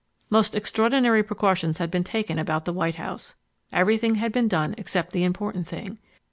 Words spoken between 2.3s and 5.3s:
about the White House. Everything had been done except the